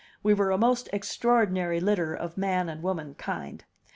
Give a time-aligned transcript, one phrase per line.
[0.23, 3.65] We were a most extraordinary litter of man and womankind.